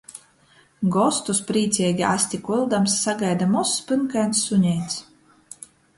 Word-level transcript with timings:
Gostus, 0.95 1.41
prīceigi 1.49 2.05
asti 2.13 2.39
kuldams, 2.47 2.95
sagaida 3.03 3.49
mozs, 3.53 3.77
pynkains 3.93 4.43
suneits. 4.49 4.99